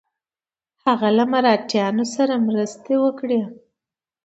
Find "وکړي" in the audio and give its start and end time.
3.03-3.41